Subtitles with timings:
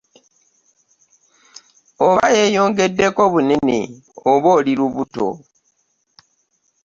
[2.07, 3.79] Oba yeyongedeko bunene
[4.31, 5.27] oba oli lubuto.